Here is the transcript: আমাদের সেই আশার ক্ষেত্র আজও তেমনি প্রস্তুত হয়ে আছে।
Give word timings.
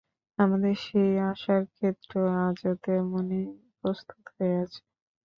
আমাদের 0.39 0.73
সেই 0.83 1.11
আশার 1.31 1.63
ক্ষেত্র 1.73 2.13
আজও 2.41 2.71
তেমনি 2.83 3.41
প্রস্তুত 3.77 4.23
হয়ে 4.33 4.55
আছে। 4.63 4.81